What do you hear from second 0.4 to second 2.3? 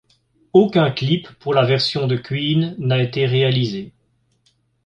Aucun clip pour la version de